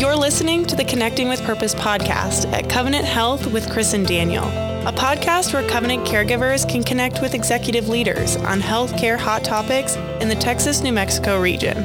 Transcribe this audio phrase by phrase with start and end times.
[0.00, 4.44] You're listening to the Connecting with Purpose podcast at Covenant Health with Chris and Daniel,
[4.44, 10.30] a podcast where Covenant caregivers can connect with executive leaders on healthcare hot topics in
[10.30, 11.76] the Texas New Mexico region.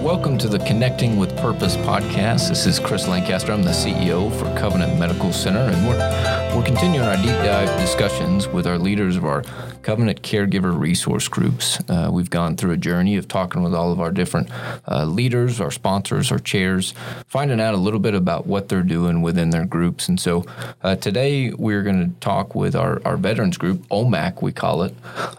[0.00, 2.48] Welcome to the Connecting with Purpose podcast.
[2.48, 3.50] This is Chris Lancaster.
[3.50, 8.48] I'm the CEO for Covenant Medical Center, and we're, we're continuing our deep dive discussions
[8.48, 9.42] with our leaders of our
[9.82, 11.78] Covenant Caregiver Resource Groups.
[11.86, 14.48] Uh, we've gone through a journey of talking with all of our different
[14.88, 16.94] uh, leaders, our sponsors, our chairs,
[17.26, 20.08] finding out a little bit about what they're doing within their groups.
[20.08, 20.46] And so
[20.82, 24.94] uh, today we're going to talk with our, our veterans group, OMAC, we call it.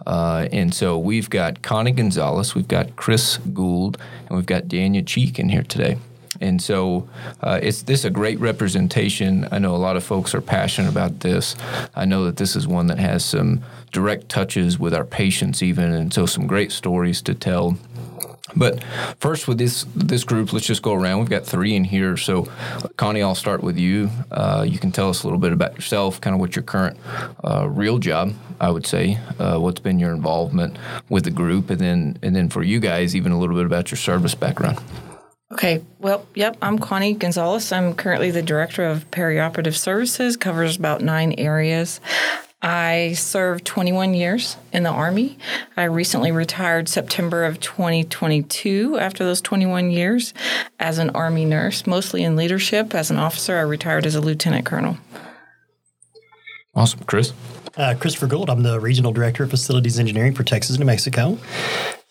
[0.05, 3.97] Uh, and so we've got Connie Gonzales, we've got Chris Gould,
[4.27, 5.97] and we've got Danya Cheek in here today.
[6.41, 7.07] And so
[7.41, 9.47] uh, it's this a great representation.
[9.51, 11.55] I know a lot of folks are passionate about this.
[11.95, 15.91] I know that this is one that has some direct touches with our patients, even,
[15.91, 17.77] and so some great stories to tell.
[18.55, 18.83] But
[19.19, 21.19] first, with this this group, let's just go around.
[21.19, 22.15] We've got three in here.
[22.15, 22.47] So,
[22.95, 24.09] Connie, I'll start with you.
[24.31, 26.97] Uh, you can tell us a little bit about yourself, kind of what your current
[27.43, 30.77] uh, real job, I would say, uh, what's been your involvement
[31.09, 33.91] with the group, and then and then for you guys, even a little bit about
[33.91, 34.79] your service background.
[35.51, 37.71] Okay, well, yep, I'm Connie Gonzales.
[37.71, 42.01] I'm currently the Director of Perioperative Services, covers about nine areas.
[42.61, 45.37] I served 21 years in the Army.
[45.77, 50.33] I recently retired September of 2022 after those 21 years
[50.79, 52.93] as an Army nurse, mostly in leadership.
[52.93, 54.97] As an officer, I retired as a lieutenant colonel.
[56.75, 56.99] Awesome.
[57.05, 57.31] Chris?
[57.77, 58.49] Uh, Christopher Gould.
[58.49, 61.37] I'm the Regional Director of Facilities Engineering for Texas, New Mexico.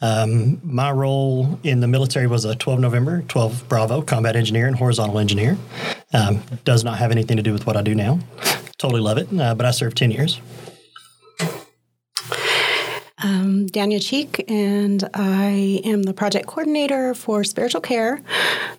[0.00, 4.76] Um, my role in the military was a 12 November, 12 Bravo combat engineer and
[4.76, 5.56] horizontal engineer.
[6.12, 8.18] Um, does not have anything to do with what I do now.
[8.78, 10.40] totally love it, uh, but I served 10 years.
[13.22, 18.22] Um, Danya Cheek, and I am the project coordinator for spiritual care,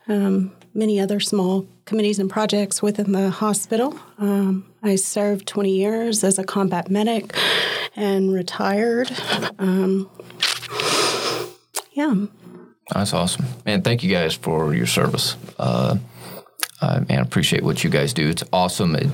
[0.08, 4.00] um, many other small committees and projects within the hospital.
[4.20, 7.36] Um, I served 20 years as a combat medic
[7.96, 9.10] and retired.
[11.98, 12.28] Yeah.
[12.94, 13.46] That's awesome.
[13.66, 15.36] Man, thank you guys for your service.
[15.58, 15.98] Uh,
[16.80, 18.30] uh, man, appreciate what you guys do.
[18.30, 18.96] It's awesome.
[18.96, 19.08] It,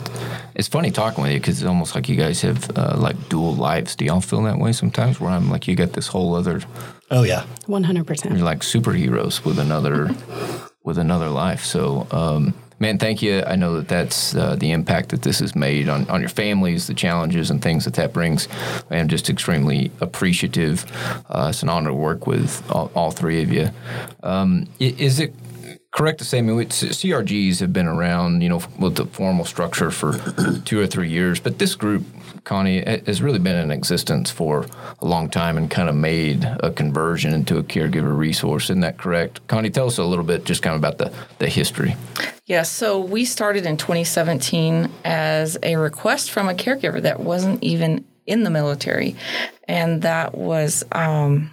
[0.54, 3.56] it's funny talking with you because it's almost like you guys have uh, like dual
[3.56, 3.96] lives.
[3.96, 5.22] Do y'all feel that way sometimes?
[5.22, 6.62] Where I'm like, you got this whole other.
[7.10, 8.36] Oh yeah, one hundred percent.
[8.36, 10.14] You're like superheroes with another,
[10.84, 11.64] with another life.
[11.64, 13.44] So, um, man, thank you.
[13.46, 16.88] I know that that's uh, the impact that this has made on, on your families,
[16.88, 18.48] the challenges and things that that brings.
[18.90, 20.86] I'm just extremely appreciative.
[21.30, 23.70] Uh, it's an honor to work with all, all three of you.
[24.22, 25.34] Um, is it
[25.94, 29.92] correct to say, I mean, CRGs have been around, you know, with the formal structure
[29.92, 30.18] for
[30.66, 32.04] two or three years, but this group,
[32.44, 34.66] Connie, has really been in existence for
[35.00, 38.66] a long time and kind of made a conversion into a caregiver resource.
[38.66, 39.46] Isn't that correct?
[39.48, 41.96] Connie, tell us a little bit just kind of about the, the history.
[42.18, 47.64] Yes, yeah, so we started in 2017 as a request from a caregiver that wasn't
[47.64, 49.16] even in the military.
[49.68, 51.52] And that was um,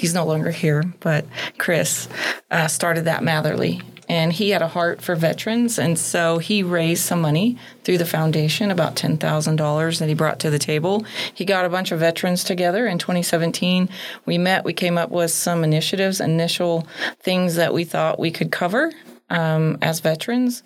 [0.00, 1.26] he's no longer here, but
[1.58, 2.08] Chris
[2.50, 3.82] uh, started that Matherly.
[4.10, 5.78] And he had a heart for veterans.
[5.78, 10.50] And so he raised some money through the foundation, about $10,000 that he brought to
[10.50, 11.04] the table.
[11.34, 13.90] He got a bunch of veterans together in 2017.
[14.24, 16.88] We met, we came up with some initiatives, initial
[17.20, 18.92] things that we thought we could cover
[19.28, 20.62] um, as veterans.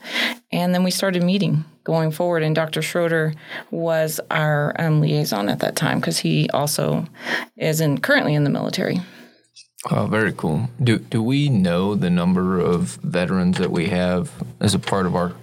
[0.53, 2.42] And then we started meeting going forward.
[2.42, 2.82] And Dr.
[2.82, 3.34] Schroeder
[3.71, 7.06] was our um, liaison at that time because he also
[7.56, 9.00] is in, currently in the military.
[9.91, 10.70] Oh, very cool.
[10.82, 15.16] Do do we know the number of veterans that we have as a part of
[15.16, 15.34] our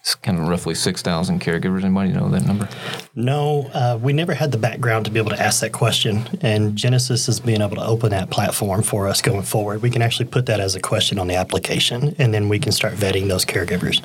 [0.00, 1.84] It's kind of roughly 6,000 caregivers.
[1.84, 2.68] Anybody know that number?
[3.14, 6.26] No, uh, we never had the background to be able to ask that question.
[6.40, 9.82] And Genesis is being able to open that platform for us going forward.
[9.82, 12.72] We can actually put that as a question on the application, and then we can
[12.72, 14.02] start vetting those caregivers.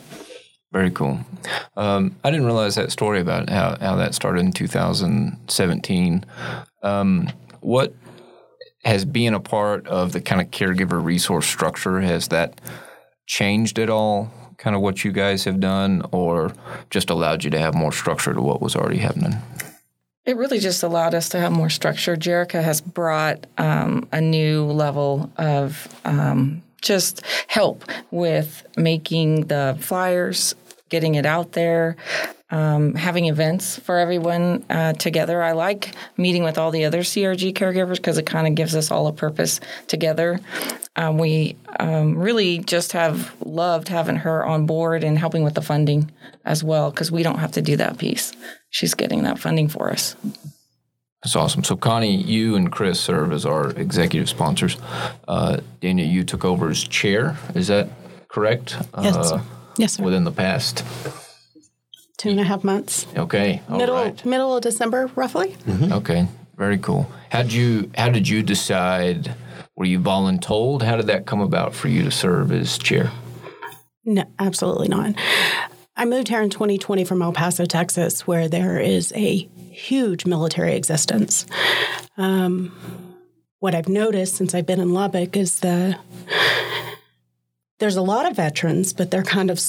[0.71, 1.19] Very cool.
[1.77, 6.25] Um, I didn't realize that story about how, how that started in 2017.
[6.83, 7.29] Um,
[7.61, 7.93] what
[8.85, 12.61] has being a part of the kind of caregiver resource structure has that
[13.25, 16.53] changed at all kind of what you guys have done or
[16.89, 19.33] just allowed you to have more structure to what was already happening?
[20.25, 22.15] It really just allowed us to have more structure.
[22.15, 30.55] Jerica has brought um, a new level of um, just help with making the flyers
[30.95, 31.97] getting it out there
[32.51, 35.41] um, having events for everyone uh, together.
[35.41, 38.91] I like meeting with all the other CRG caregivers because it kind of gives us
[38.91, 40.39] all a purpose together.
[40.95, 45.61] Um, we um, really just have loved having her on board and helping with the
[45.61, 46.11] funding
[46.45, 48.31] as well because we don't have to do that piece.
[48.69, 50.15] She's getting that funding for us.
[51.23, 51.63] That's awesome.
[51.63, 54.77] So, Connie, you and Chris serve as our executive sponsors.
[55.27, 57.35] Uh, Danya, you took over as chair.
[57.55, 57.89] Is that
[58.29, 58.77] correct?
[59.01, 59.15] Yes.
[59.15, 59.41] Uh,
[59.77, 60.03] Yes, sir.
[60.03, 60.83] within the past.
[62.17, 63.05] Two and a half months.
[63.15, 63.61] Okay.
[63.69, 64.25] All middle right.
[64.25, 65.55] middle of December, roughly.
[65.69, 66.27] Okay.
[66.55, 67.11] Very cool.
[67.29, 69.35] How did you How did you decide?
[69.75, 70.81] Were you voluntold?
[70.83, 73.11] How did that come about for you to serve as chair?
[74.05, 75.15] No, absolutely not.
[75.97, 80.75] I moved here in 2020 from El Paso, Texas, where there is a huge military
[80.75, 81.45] existence.
[82.17, 82.71] Um,
[83.59, 85.97] what I've noticed since I've been in Lubbock is the
[87.79, 89.59] there's a lot of veterans, but they're kind of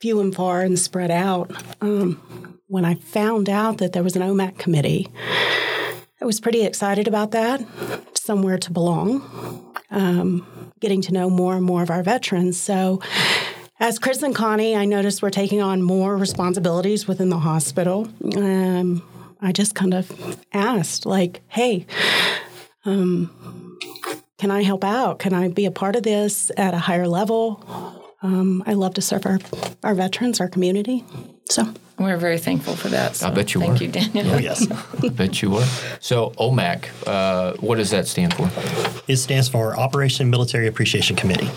[0.00, 1.52] few and far and spread out.
[1.80, 5.08] Um, when I found out that there was an OMAC committee,
[6.20, 7.64] I was pretty excited about that.
[8.14, 12.58] Somewhere to belong, um, getting to know more and more of our veterans.
[12.58, 13.00] So,
[13.80, 18.08] as Chris and Connie, I noticed we're taking on more responsibilities within the hospital.
[18.36, 19.02] Um,
[19.40, 21.86] I just kind of asked, like, hey,
[22.84, 23.78] um,
[24.42, 25.20] can I help out?
[25.20, 27.62] Can I be a part of this at a higher level?
[28.22, 29.38] Um, I love to serve our,
[29.84, 31.04] our veterans, our community.
[31.48, 33.14] So, We're very thankful for that.
[33.14, 33.84] So I bet you thank were.
[33.84, 34.34] you, Daniel.
[34.34, 34.66] Oh, yes.
[35.04, 35.64] I bet you were.
[36.00, 38.50] So, OMAC, uh, what does that stand for?
[39.06, 41.48] it stands for Operation Military Appreciation Committee.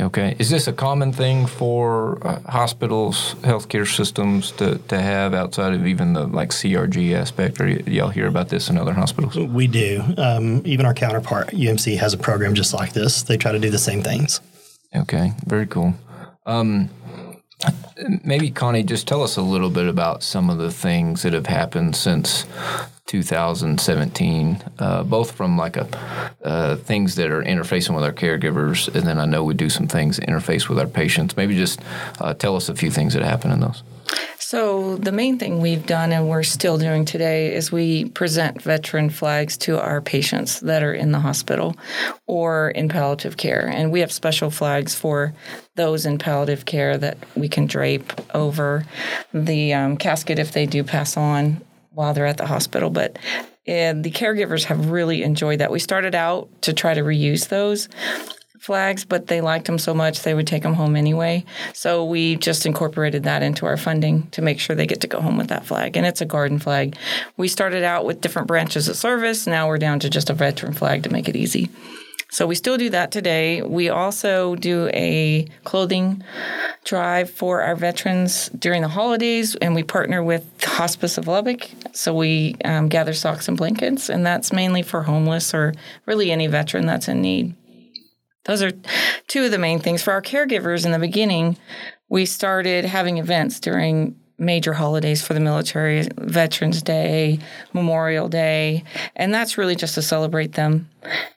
[0.00, 0.34] Okay.
[0.38, 5.86] Is this a common thing for uh, hospitals, healthcare systems to, to have outside of
[5.86, 7.60] even the like CRG aspect?
[7.60, 9.36] Or y- y'all hear about this in other hospitals?
[9.36, 10.02] We do.
[10.16, 13.22] Um, even our counterpart, UMC, has a program just like this.
[13.22, 14.40] They try to do the same things.
[14.96, 15.32] Okay.
[15.46, 15.94] Very cool.
[16.46, 16.88] Um,
[18.24, 21.46] maybe Connie, just tell us a little bit about some of the things that have
[21.46, 22.46] happened since
[23.12, 25.86] 2017, uh, both from like a
[26.42, 29.86] uh, things that are interfacing with our caregivers, and then I know we do some
[29.86, 31.36] things interface with our patients.
[31.36, 31.80] Maybe just
[32.22, 33.82] uh, tell us a few things that happen in those.
[34.38, 39.10] So, the main thing we've done and we're still doing today is we present veteran
[39.10, 41.76] flags to our patients that are in the hospital
[42.26, 43.68] or in palliative care.
[43.68, 45.34] And we have special flags for
[45.76, 48.84] those in palliative care that we can drape over
[49.34, 51.60] the um, casket if they do pass on
[51.94, 52.90] while they're at the hospital.
[52.90, 53.18] But
[53.66, 55.70] and the caregivers have really enjoyed that.
[55.70, 57.88] We started out to try to reuse those
[58.62, 61.44] flags, but they liked them so much they would take them home anyway.
[61.74, 65.20] So we just incorporated that into our funding to make sure they get to go
[65.20, 65.96] home with that flag.
[65.96, 66.96] And it's a garden flag.
[67.36, 69.46] We started out with different branches of service.
[69.46, 71.70] Now we're down to just a veteran flag to make it easy.
[72.32, 73.60] So we still do that today.
[73.60, 76.24] We also do a clothing
[76.82, 81.68] drive for our veterans during the holidays, and we partner with Hospice of Lubbock.
[81.92, 85.74] So we um, gather socks and blankets, and that's mainly for homeless or
[86.06, 87.54] really any veteran that's in need.
[88.46, 88.72] Those are
[89.28, 90.02] two of the main things.
[90.02, 91.58] For our caregivers in the beginning,
[92.08, 97.38] we started having events during major holidays for the military Veterans Day,
[97.72, 98.84] Memorial Day,
[99.16, 100.88] and that's really just to celebrate them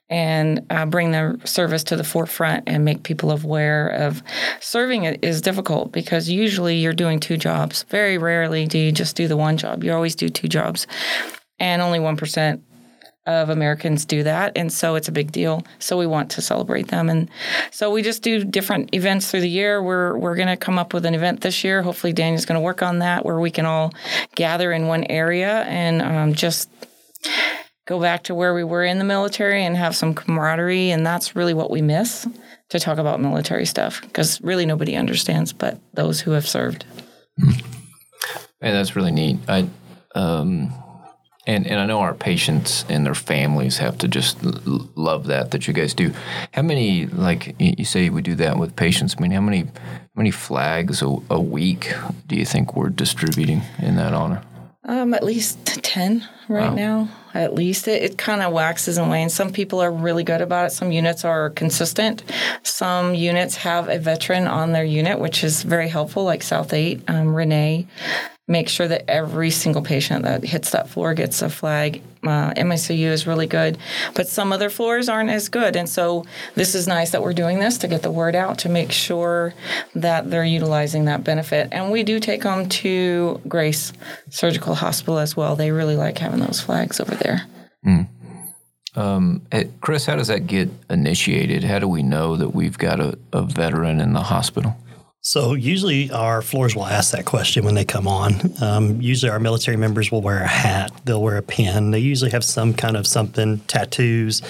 [0.10, 4.22] and uh, bring their service to the forefront and make people aware of
[4.60, 7.84] serving is difficult because usually you're doing two jobs.
[7.90, 9.84] Very rarely do you just do the one job.
[9.84, 10.86] You always do two jobs.
[11.58, 12.62] And only 1%
[13.26, 15.64] of Americans do that, and so it's a big deal.
[15.80, 17.30] So we want to celebrate them, and
[17.72, 19.82] so we just do different events through the year.
[19.82, 21.82] We're we're going to come up with an event this year.
[21.82, 23.94] Hopefully, Danya's going to work on that, where we can all
[24.36, 26.70] gather in one area and um, just
[27.86, 31.36] go back to where we were in the military and have some camaraderie, and that's
[31.36, 32.28] really what we miss
[32.70, 36.86] to talk about military stuff because really nobody understands but those who have served.
[37.38, 39.38] Hey, that's really neat.
[39.48, 39.70] I,
[40.16, 40.74] um,
[41.48, 45.52] and and I know our patients and their families have to just l- love that
[45.52, 46.14] that you guys do.
[46.54, 49.16] How many like you say we do that with patients?
[49.18, 51.94] I mean, how many how many flags a, a week
[52.28, 54.42] do you think we're distributing in that honor?
[54.84, 57.10] Um, at least 10 right now.
[57.34, 59.34] At least it, it kind of waxes and wanes.
[59.34, 60.72] Some people are really good about it.
[60.72, 62.24] Some units are consistent.
[62.64, 67.02] Some units have a veteran on their unit, which is very helpful, like South 8.
[67.10, 67.88] Um, Renee
[68.48, 72.02] makes sure that every single patient that hits that floor gets a flag.
[72.24, 73.78] Uh, MICU is really good,
[74.16, 75.76] but some other floors aren't as good.
[75.76, 76.26] And so
[76.56, 79.54] this is nice that we're doing this to get the word out to make sure
[79.94, 81.70] that they're utilizing that benefit.
[81.72, 83.94] And we do take them to Grace
[84.30, 85.56] Surgical Hospital as well.
[85.56, 87.44] They really like having those flags over there.
[89.52, 91.64] Hey, Chris, how does that get initiated?
[91.64, 94.76] How do we know that we've got a, a veteran in the hospital?
[95.22, 98.34] So usually our floors will ask that question when they come on.
[98.62, 101.92] Um, usually our military members will wear a hat, they'll wear a pin.
[101.92, 104.42] They usually have some kind of something, tattoos,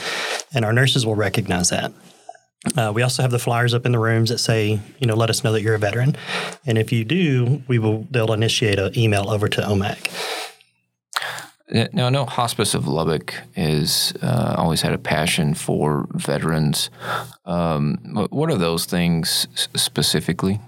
[0.53, 1.93] and our nurses will recognize that.
[2.75, 5.29] Uh, we also have the flyers up in the rooms that say, you know, let
[5.29, 6.17] us know that you're a veteran.
[6.65, 10.44] And if you do, we will they'll initiate an email over to OMAC.
[11.67, 16.91] Now, I know Hospice of Lubbock has uh, always had a passion for veterans.
[17.43, 17.97] Um,
[18.29, 20.59] what are those things specifically?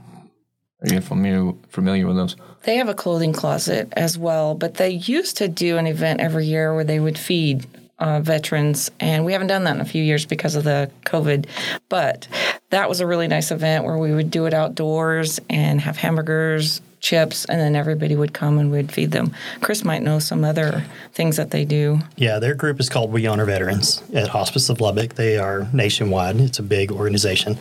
[0.81, 2.35] Are you familiar familiar with those?
[2.63, 6.45] They have a clothing closet as well, but they used to do an event every
[6.45, 7.65] year where they would feed
[7.99, 11.45] uh, veterans, and we haven't done that in a few years because of the COVID.
[11.89, 12.27] But
[12.69, 16.81] that was a really nice event where we would do it outdoors and have hamburgers,
[16.99, 19.33] chips, and then everybody would come and we'd feed them.
[19.61, 21.99] Chris might know some other things that they do.
[22.15, 25.15] Yeah, their group is called We Honor Veterans at Hospice of Lubbock.
[25.15, 26.39] They are nationwide.
[26.39, 27.57] It's a big organization.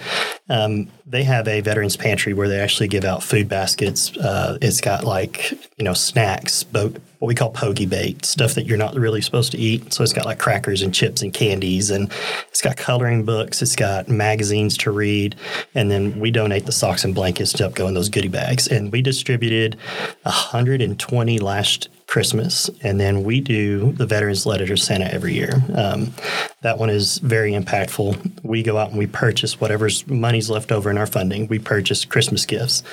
[0.48, 4.16] Um, they have a veterans pantry where they actually give out food baskets.
[4.16, 8.66] Uh, it's got like you know snacks, boat what we call pogey bait, stuff that
[8.66, 9.92] you're not really supposed to eat.
[9.92, 12.12] So it's got like crackers and chips and candies, and
[12.48, 15.34] it's got coloring books, it's got magazines to read,
[15.74, 18.68] and then we donate the socks and blankets to go in those goodie bags.
[18.68, 19.76] And we distributed
[20.22, 25.50] 120 last Christmas, and then we do the Veterans Letter to Santa every year.
[25.74, 26.14] Um,
[26.62, 28.44] that one is very impactful.
[28.44, 31.48] We go out and we purchase whatever's money's left over in our funding.
[31.48, 32.84] We purchase Christmas gifts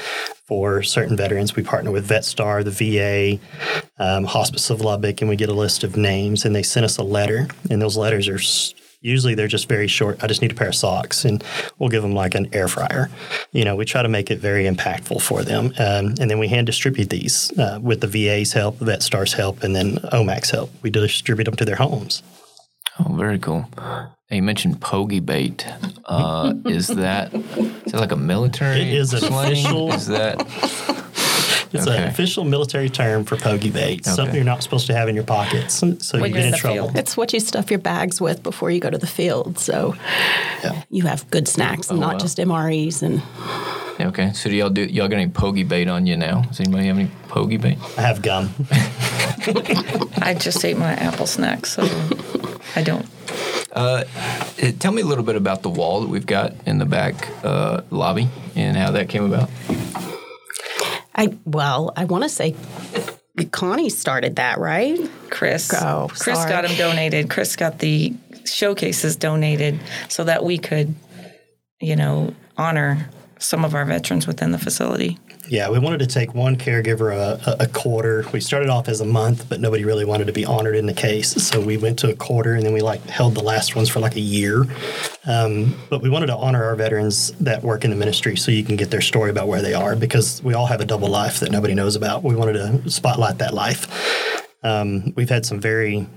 [0.47, 1.55] for certain veterans.
[1.55, 3.39] We partner with VetStar, the VA,
[3.99, 6.97] um, Hospice of Lubbock, and we get a list of names, and they send us
[6.97, 8.39] a letter, and those letters are
[9.03, 10.23] Usually they're just very short.
[10.23, 11.43] I just need a pair of socks, and
[11.77, 13.09] we'll give them like an air fryer.
[13.51, 16.47] You know, we try to make it very impactful for them, um, and then we
[16.47, 20.71] hand distribute these uh, with the VA's help, VetStar's help, and then OMAC's help.
[20.81, 22.23] We distribute them to their homes.
[22.99, 23.69] Oh, very cool.
[24.29, 25.67] you mentioned pogey bait.
[26.05, 28.81] Uh, is that is that like a military?
[28.81, 29.91] It is an official.
[29.91, 30.39] Is that
[31.73, 31.97] it's okay.
[31.97, 34.01] an official military term for pogey bait.
[34.01, 34.11] Okay.
[34.11, 35.87] Something you're not supposed to have in your pockets, so
[36.19, 36.87] when you get in, in trouble.
[36.89, 36.97] Field.
[36.97, 39.57] It's what you stuff your bags with before you go to the field.
[39.57, 39.95] So
[40.63, 40.83] yeah.
[40.89, 42.19] you have good snacks and oh, not wow.
[42.19, 43.21] just MREs and.
[43.99, 46.41] Okay, so do y'all do y'all got any pogey bait on you now?
[46.41, 47.77] Does anybody have any pogey bait?
[47.97, 48.53] I have gum.
[50.21, 51.83] I just ate my apple snack, so
[52.75, 53.07] I don't.
[53.71, 54.03] Uh,
[54.79, 57.81] tell me a little bit about the wall that we've got in the back uh,
[57.89, 59.49] lobby and how that came about.
[61.15, 62.55] I well, I want to say
[63.51, 64.99] Connie started that, right?
[65.29, 65.73] Chris.
[65.73, 66.49] Oh, Chris sorry.
[66.49, 67.29] got them donated.
[67.29, 68.13] Chris got the
[68.45, 69.79] showcases donated
[70.09, 70.93] so that we could,
[71.79, 75.17] you know, honor some of our veterans within the facility.
[75.49, 78.23] Yeah, we wanted to take one caregiver a, a, quarter.
[78.31, 80.93] We started off as a month, but nobody really wanted to be honored in the
[80.93, 83.89] case, so we went to a quarter, and then we like held the last ones
[83.89, 84.65] for like a year.
[85.25, 88.63] Um, but we wanted to honor our veterans that work in the ministry, so you
[88.63, 91.41] can get their story about where they are, because we all have a double life
[91.41, 92.23] that nobody knows about.
[92.23, 94.45] We wanted to spotlight that life.
[94.63, 96.07] Um, we've had some very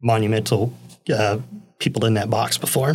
[0.00, 0.72] monumental
[1.12, 1.38] uh,
[1.78, 2.94] people in that box before.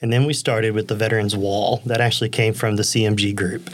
[0.00, 3.68] And then we started with the Veterans Wall that actually came from the CMG group.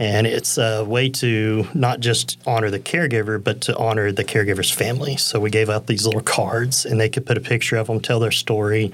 [0.00, 4.70] And it's a way to not just honor the caregiver, but to honor the caregiver's
[4.70, 5.18] family.
[5.18, 8.00] So we gave out these little cards and they could put a picture of them,
[8.00, 8.92] tell their story.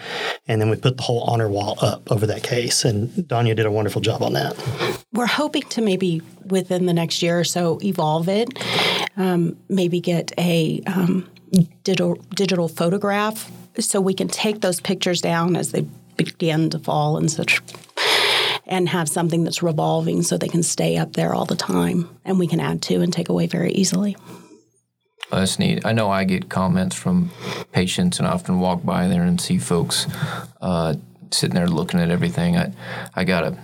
[0.48, 2.84] And then we put the whole honor wall up over that case.
[2.84, 4.56] And Danya did a wonderful job on that.
[5.12, 8.48] We're hoping to maybe within the next year or so evolve it,
[9.16, 11.30] um, maybe get a um,
[11.84, 13.48] digital, digital photograph
[13.78, 15.86] so we can take those pictures down as they
[16.16, 17.60] begin to fall and such
[18.66, 22.38] and have something that's revolving so they can stay up there all the time and
[22.38, 24.16] we can add to and take away very easily.
[25.32, 25.84] Oh, that's neat.
[25.84, 27.30] I know I get comments from
[27.72, 30.06] patients and I often walk by there and see folks
[30.60, 30.94] uh,
[31.30, 32.56] sitting there looking at everything.
[32.56, 32.72] I,
[33.14, 33.58] I got a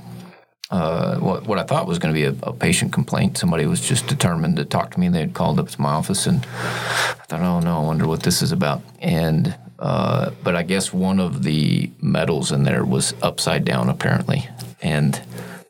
[0.70, 3.36] uh, what, what I thought was going to be a, a, patient complaint.
[3.36, 5.04] Somebody was just determined to talk to me.
[5.04, 8.06] And they had called up to my office, and I thought, oh no, I wonder
[8.06, 8.80] what this is about.
[8.98, 14.48] And uh, but I guess one of the medals in there was upside down, apparently
[14.82, 15.20] and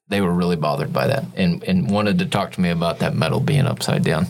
[0.09, 3.15] they were really bothered by that and, and wanted to talk to me about that
[3.15, 4.27] medal being upside down.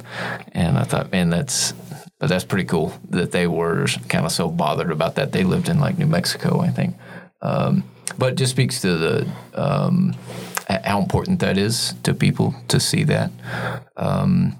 [0.52, 1.72] And I thought, man, that's
[2.18, 5.32] but that's pretty cool that they were kind of so bothered about that.
[5.32, 6.94] They lived in like New Mexico, I think.
[7.40, 7.82] Um,
[8.16, 10.14] but just speaks to the um,
[10.68, 13.32] how important that is to people to see that.
[13.96, 14.56] Um,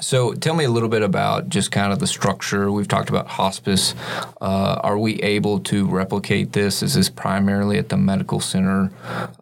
[0.00, 2.70] so, tell me a little bit about just kind of the structure.
[2.70, 3.94] We've talked about hospice.
[4.40, 6.82] Uh, are we able to replicate this?
[6.82, 8.90] Is this primarily at the medical center?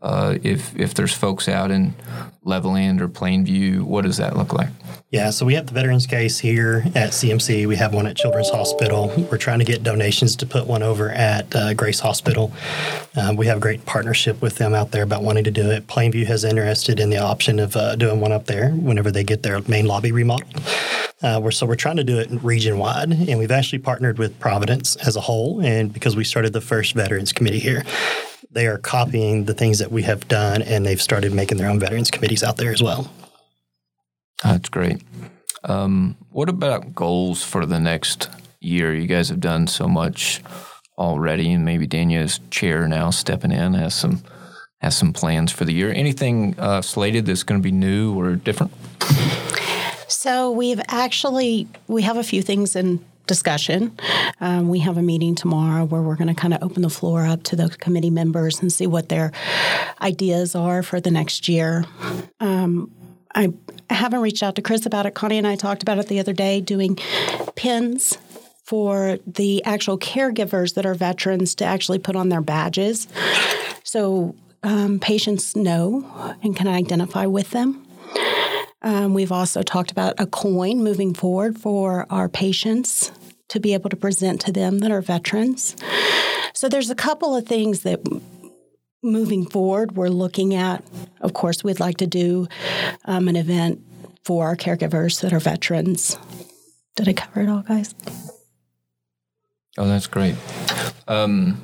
[0.02, 1.95] Uh, if if there's folks out in
[2.45, 4.71] Levelland or Plainview, what does that look like?
[5.10, 7.66] Yeah, so we have the veterans case here at CMC.
[7.66, 9.12] We have one at Children's Hospital.
[9.28, 12.52] We're trying to get donations to put one over at uh, Grace Hospital.
[13.16, 15.88] Uh, we have a great partnership with them out there about wanting to do it.
[15.88, 19.42] Plainview has interested in the option of uh, doing one up there whenever they get
[19.42, 20.62] their main lobby remodeled.
[21.20, 24.38] Uh, we're, so we're trying to do it region wide, and we've actually partnered with
[24.38, 25.60] Providence as a whole.
[25.60, 27.82] And because we started the first veterans committee here,
[28.52, 31.80] they are copying the things that we have done, and they've started making their own
[31.80, 33.10] veterans committees out there as well.
[34.42, 35.02] That's great.
[35.64, 38.28] Um, what about goals for the next
[38.61, 38.94] year.
[38.94, 40.42] You guys have done so much
[40.99, 44.23] already, and maybe Danya's chair now stepping in has some
[44.80, 45.92] has some plans for the year.
[45.92, 48.73] Anything uh, slated that's going to be new or different?
[50.09, 53.97] So we've actually we have a few things in discussion.
[54.40, 57.26] Um, we have a meeting tomorrow where we're going to kind of open the floor
[57.26, 59.30] up to the committee members and see what their
[60.00, 61.85] ideas are for the next year.
[62.40, 62.90] Um,
[63.35, 63.52] I
[63.94, 65.14] haven't reached out to Chris about it.
[65.14, 66.97] Connie and I talked about it the other day, doing
[67.56, 68.18] pins
[68.64, 73.09] for the actual caregivers that are veterans to actually put on their badges.
[73.82, 77.85] So um, patients know and can identify with them.
[78.82, 83.12] Um, we've also talked about a coin moving forward for our patients
[83.49, 85.76] to be able to present to them that are veterans.
[86.54, 88.00] So there's a couple of things that
[89.02, 90.85] moving forward we're looking at.
[91.21, 92.49] Of course, we'd like to do
[93.04, 93.83] um, an event
[94.25, 96.16] for our caregivers that are veterans.
[96.97, 97.95] Did I cover it all, guys?
[99.78, 100.35] Oh, that's great.
[101.09, 101.62] Um,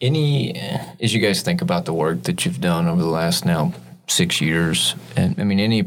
[0.00, 0.56] any,
[1.00, 3.72] as you guys think about the work that you've done over the last now
[4.08, 5.84] six years, and I mean, any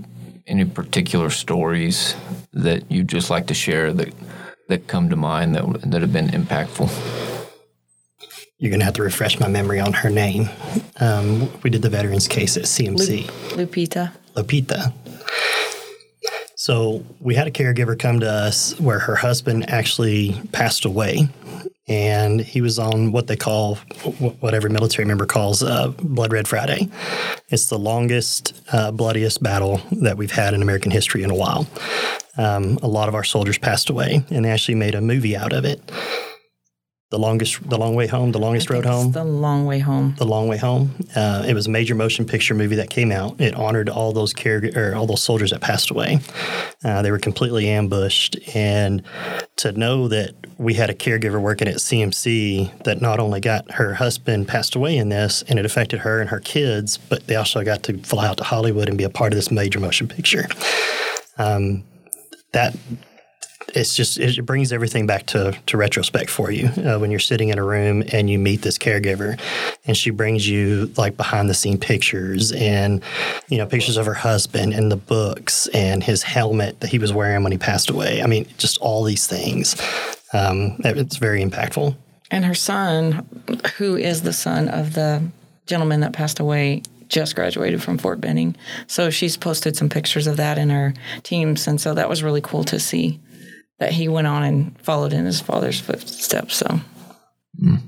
[0.47, 2.15] any particular stories
[2.53, 4.13] that you'd just like to share that
[4.67, 7.28] that come to mind that that have been impactful?
[8.59, 10.49] You're going to have to refresh my memory on her name.
[10.99, 13.23] Um, we did the veterans case at CMC.
[13.51, 14.11] Lupita.
[14.35, 14.91] Lupita.
[16.55, 21.29] So we had a caregiver come to us where her husband actually passed away,
[21.87, 23.75] and he was on what they call,
[24.41, 26.89] what every military member calls uh, Blood Red Friday.
[27.47, 31.65] It's the longest, uh, bloodiest battle that we've had in American history in a while.
[32.37, 35.53] Um, a lot of our soldiers passed away, and they actually made a movie out
[35.53, 35.79] of it
[37.09, 39.11] the longest the long way home the longest road home.
[39.11, 40.13] the long way home.
[40.17, 40.91] The long way home.
[41.15, 43.41] Uh, it was a major motion picture movie that came out.
[43.41, 46.19] It honored all those care or all those soldiers that passed away.
[46.83, 48.37] Uh, they were completely ambushed.
[48.55, 49.01] And
[49.57, 53.93] to know that we had a caregiver working at cmc that not only got her
[53.93, 57.63] husband passed away in this and it affected her and her kids but they also
[57.63, 60.47] got to fly out to hollywood and be a part of this major motion picture.
[61.37, 61.83] Um,
[62.51, 62.75] that
[63.75, 67.49] it's just it brings everything back to to retrospect for you uh, when you're sitting
[67.49, 69.39] in a room and you meet this caregiver
[69.85, 73.01] and she brings you like behind the scene pictures and
[73.47, 77.13] you know pictures of her husband and the books and his helmet that he was
[77.13, 79.75] wearing when he passed away i mean just all these things
[80.33, 81.95] um, it's very impactful
[82.31, 83.25] and her son
[83.77, 85.23] who is the son of the
[85.65, 88.55] gentleman that passed away just graduated from Fort Benning.
[88.85, 91.67] So she's posted some pictures of that in her teams.
[91.67, 93.19] And so that was really cool to see
[93.79, 96.55] that he went on and followed in his father's footsteps.
[96.57, 96.79] So.
[97.61, 97.81] Mm.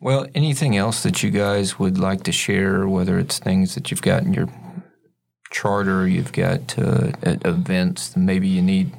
[0.00, 4.02] Well, anything else that you guys would like to share, whether it's things that you've
[4.02, 4.48] got in your
[5.50, 8.92] charter, you've got uh, events, maybe you need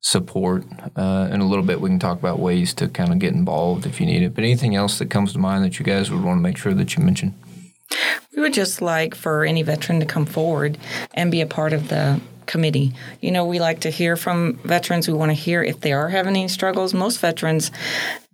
[0.00, 0.64] support.
[0.96, 3.86] Uh, in a little bit, we can talk about ways to kind of get involved
[3.86, 4.34] if you need it.
[4.34, 6.74] But anything else that comes to mind that you guys would want to make sure
[6.74, 7.34] that you mention?
[8.34, 10.78] We would just like for any veteran to come forward
[11.14, 12.20] and be a part of the
[12.50, 12.92] committee.
[13.20, 15.06] You know, we like to hear from veterans.
[15.06, 16.92] We want to hear if they are having any struggles.
[16.92, 17.70] Most veterans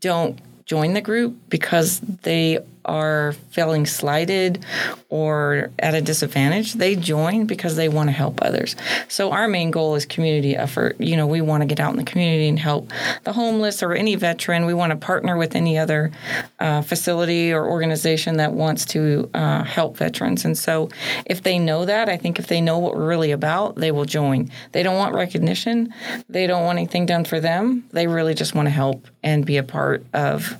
[0.00, 4.64] don't join the group because they are feeling slighted
[5.08, 8.76] or at a disadvantage, they join because they want to help others.
[9.08, 11.00] So our main goal is community effort.
[11.00, 12.90] You know, we want to get out in the community and help
[13.24, 14.66] the homeless or any veteran.
[14.66, 16.12] We want to partner with any other
[16.58, 20.44] uh, facility or organization that wants to uh, help veterans.
[20.44, 20.88] And so
[21.26, 24.04] if they know that, I think if they know what we're really about, they will
[24.04, 24.50] join.
[24.72, 25.92] They don't want recognition.
[26.28, 27.84] They don't want anything done for them.
[27.90, 30.56] They really just want to help and be a part of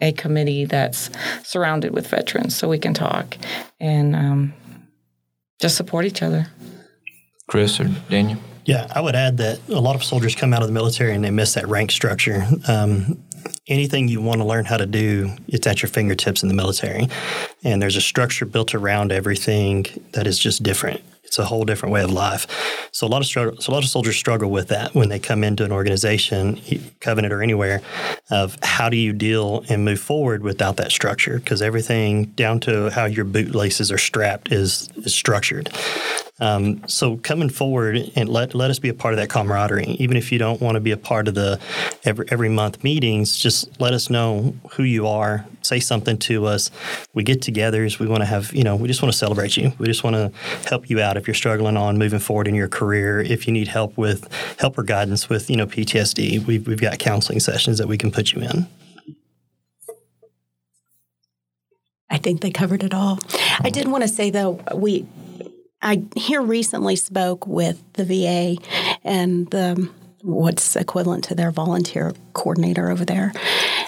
[0.00, 1.10] a committee that's
[1.42, 3.36] surrounded with veterans so we can talk
[3.80, 4.54] and um,
[5.60, 6.46] just support each other.
[7.48, 8.38] Chris or Daniel?
[8.64, 11.24] Yeah, I would add that a lot of soldiers come out of the military and
[11.24, 12.46] they miss that rank structure.
[12.68, 13.24] Um,
[13.66, 17.08] anything you want to learn how to do, it's at your fingertips in the military.
[17.64, 21.00] And there's a structure built around everything that is just different.
[21.28, 22.88] It's a whole different way of life.
[22.90, 25.18] So a lot of struggle, so a lot of soldiers struggle with that when they
[25.18, 26.60] come into an organization,
[27.00, 27.82] Covenant or anywhere,
[28.30, 31.38] of how do you deal and move forward without that structure?
[31.38, 35.70] Because everything down to how your boot laces are strapped is is structured.
[36.40, 39.96] Um, so coming forward and let let us be a part of that camaraderie.
[39.98, 41.60] Even if you don't want to be a part of the
[42.04, 45.46] every every month meetings, just let us know who you are.
[45.62, 46.70] Say something to us.
[47.12, 47.98] We get togethers.
[47.98, 49.72] We want to have you know we just want to celebrate you.
[49.78, 50.32] We just want to
[50.68, 53.20] help you out if you're struggling on moving forward in your career.
[53.20, 56.98] If you need help with help or guidance with you know PTSD, we've we've got
[56.98, 58.66] counseling sessions that we can put you in.
[62.10, 63.18] I think they covered it all.
[63.60, 65.06] I did want to say though, we
[65.82, 68.56] I here recently spoke with the VA
[69.04, 69.90] and the
[70.22, 73.32] what's equivalent to their volunteer coordinator over there.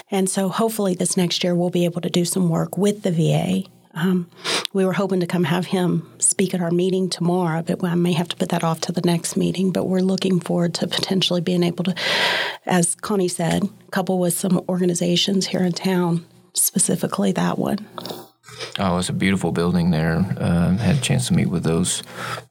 [0.09, 3.11] And so hopefully this next year we'll be able to do some work with the
[3.11, 3.69] VA.
[3.93, 4.29] Um,
[4.73, 8.13] we were hoping to come have him speak at our meeting tomorrow, but I may
[8.13, 9.71] have to put that off to the next meeting.
[9.71, 11.95] But we're looking forward to potentially being able to,
[12.65, 17.85] as Connie said, couple with some organizations here in town, specifically that one.
[18.79, 20.17] Oh, it's a beautiful building there.
[20.37, 22.03] Uh, had a chance to meet with those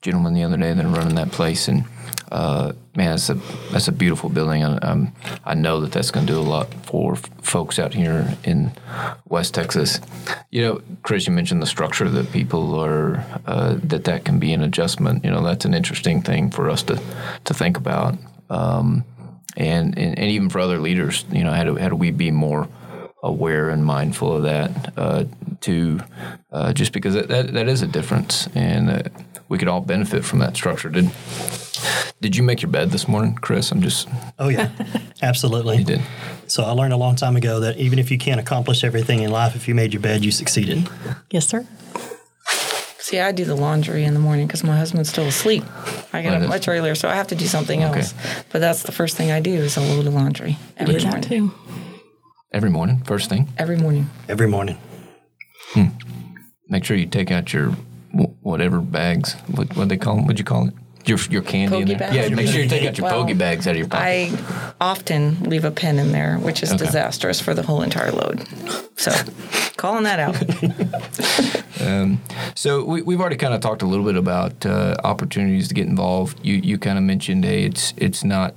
[0.03, 1.85] gentlemen the other day that are running that place, and
[2.31, 3.35] uh, man, that's a
[3.73, 4.63] that's a beautiful building.
[4.63, 5.13] And um,
[5.45, 8.73] I know that that's going to do a lot for f- folks out here in
[9.29, 10.01] West Texas.
[10.51, 14.53] You know, Chris, you mentioned the structure that people are uh, that that can be
[14.53, 15.25] an adjustment.
[15.25, 17.01] You know, that's an interesting thing for us to
[17.45, 18.17] to think about.
[18.49, 19.05] Um,
[19.57, 22.31] and, and, and even for other leaders, you know, how do, how do we be
[22.31, 22.69] more
[23.23, 25.25] aware and mindful of that uh,
[25.61, 26.01] too,
[26.53, 29.03] uh, just because that, that, that is a difference, and uh,
[29.51, 30.89] we could all benefit from that structure.
[30.89, 31.11] Did
[32.23, 33.71] Did you make your bed this morning, Chris?
[33.73, 34.09] I'm just.
[34.39, 34.71] Oh yeah,
[35.23, 35.77] absolutely.
[35.79, 36.01] You did.
[36.47, 39.31] So I learned a long time ago that even if you can't accomplish everything in
[39.31, 40.89] life, if you made your bed, you succeeded.
[41.31, 41.67] Yes, sir.
[42.99, 45.65] See, I do the laundry in the morning because my husband's still asleep.
[46.13, 48.01] I get up much earlier, so I have to do something Okay.
[48.01, 48.15] else.
[48.53, 51.11] But that's the first thing I do is a load of laundry every Do that
[51.11, 51.29] morning.
[51.29, 51.53] too.
[52.53, 54.09] Every morning, first thing, Every morning.
[54.29, 54.79] Every morning.
[55.73, 55.87] Hmm.
[56.69, 57.77] make sure you take out your wh-
[58.43, 59.35] whatever bags.
[59.55, 60.25] What what they call them?
[60.25, 60.75] What'd you call it?
[61.07, 61.99] Your your candy in there.
[61.99, 62.15] bags?
[62.15, 64.05] Yeah, make sure you take out your Well, pogey bags out of your pocket.
[64.05, 66.85] I often leave a pen in there, which is Okay.
[66.85, 68.47] disastrous for the whole entire load.
[68.97, 69.11] So,
[69.77, 70.37] calling that out.
[72.55, 75.87] So we, we've already kind of talked a little bit about uh, opportunities to get
[75.87, 76.39] involved.
[76.45, 78.55] You you kind of mentioned, hey, it's it's not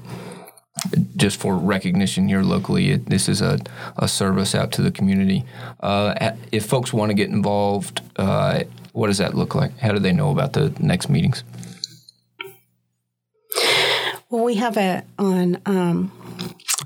[1.15, 2.91] just for recognition here locally.
[2.91, 3.59] It, this is a,
[3.97, 5.45] a service out to the community.
[5.79, 9.77] Uh, if folks want to get involved, uh, what does that look like?
[9.79, 11.43] How do they know about the next meetings?
[14.29, 16.11] Well, we have it on um,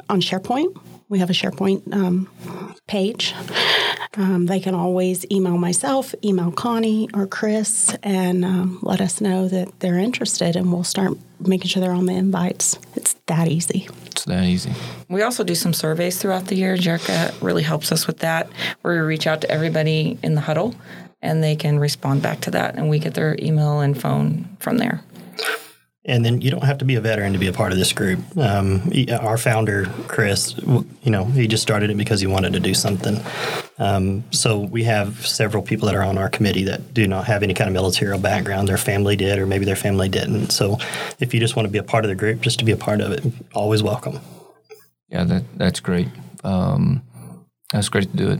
[0.09, 0.77] on SharePoint.
[1.09, 2.29] We have a SharePoint um,
[2.87, 3.33] page.
[4.17, 9.47] Um, they can always email myself, email Connie or Chris, and um, let us know
[9.47, 12.79] that they're interested, and we'll start making sure they're on the invites.
[12.95, 13.87] It's that easy.
[14.07, 14.73] It's that easy.
[15.07, 16.75] We also do some surveys throughout the year.
[16.75, 18.49] Jerica really helps us with that,
[18.81, 20.75] where we reach out to everybody in the huddle
[21.21, 24.77] and they can respond back to that, and we get their email and phone from
[24.77, 25.01] there.
[26.07, 27.91] And then you don't have to be a veteran to be a part of this
[27.91, 28.19] group.
[28.37, 32.61] Um, he- our founder, Chris, you know, he just started it because he wanted to
[32.61, 33.19] do something.
[33.77, 37.43] Um, so we have several people that are on our committee that do not have
[37.43, 38.69] any kind of military background.
[38.69, 40.51] Their family did, or maybe their family didn't.
[40.51, 40.77] So
[41.19, 42.77] if you just want to be a part of the group, just to be a
[42.77, 44.19] part of it, always welcome.
[45.09, 46.07] Yeah, that that's great.
[46.43, 47.03] Um,
[47.71, 48.39] that's great to do it.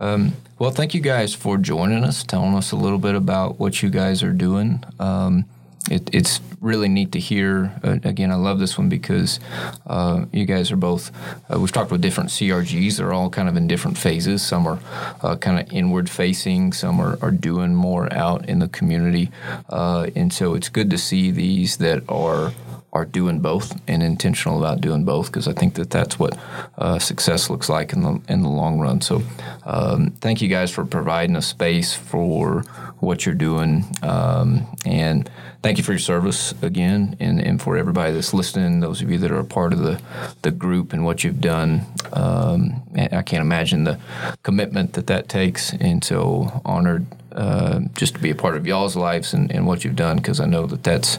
[0.00, 3.82] Um, well, thank you guys for joining us, telling us a little bit about what
[3.82, 4.82] you guys are doing.
[4.98, 5.44] Um,
[5.88, 7.72] it, it's really neat to hear.
[7.82, 9.40] Uh, again, I love this one because
[9.86, 11.10] uh, you guys are both.
[11.52, 12.98] Uh, we've talked with different CRGs.
[12.98, 14.42] They're all kind of in different phases.
[14.42, 14.78] Some are
[15.22, 16.72] uh, kind of inward facing.
[16.72, 19.30] Some are, are doing more out in the community.
[19.68, 22.52] Uh, and so it's good to see these that are
[22.92, 26.36] are doing both and intentional about doing both because I think that that's what
[26.76, 29.00] uh, success looks like in the in the long run.
[29.00, 29.22] So,
[29.64, 32.62] um, thank you guys for providing a space for
[32.98, 35.30] what you're doing, um, and
[35.62, 38.80] thank you for your service again, and, and for everybody that's listening.
[38.80, 40.00] Those of you that are a part of the
[40.42, 41.86] the group and what you've done.
[42.12, 43.98] Um, I can't imagine the
[44.42, 48.96] commitment that that takes, and so honored uh, just to be a part of y'all's
[48.96, 51.18] lives and, and what you've done because I know that that's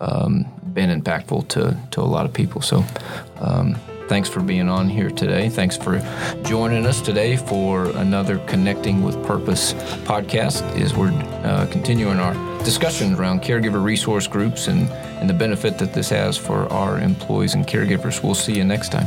[0.00, 2.62] um, been impactful to, to a lot of people.
[2.62, 2.84] So,
[3.38, 3.76] um,
[4.10, 5.48] thanks for being on here today.
[5.48, 6.02] Thanks for
[6.42, 10.62] joining us today for another Connecting with Purpose podcast.
[10.80, 11.12] As we're
[11.44, 16.36] uh, continuing our discussion around caregiver resource groups and, and the benefit that this has
[16.36, 18.20] for our employees and caregivers.
[18.20, 19.06] We'll see you next time.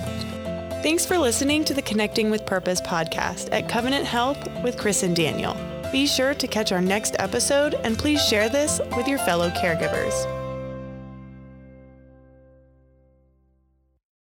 [0.82, 5.14] Thanks for listening to the Connecting with Purpose podcast at Covenant Health with Chris and
[5.14, 5.58] Daniel.
[5.92, 10.43] Be sure to catch our next episode and please share this with your fellow caregivers.